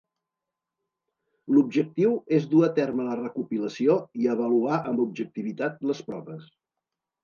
L'objectiu 1.57 2.15
és 2.39 2.49
dur 2.55 2.65
a 2.69 2.71
terme 2.81 3.07
la 3.11 3.19
recopilació 3.21 4.01
i 4.25 4.33
avaluar 4.37 4.83
amb 4.93 5.09
objectivitat 5.09 5.91
les 5.93 6.07
proves. 6.13 6.55